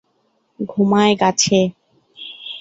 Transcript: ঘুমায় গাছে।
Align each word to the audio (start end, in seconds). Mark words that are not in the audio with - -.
ঘুমায় 0.59 1.13
গাছে। 1.21 1.59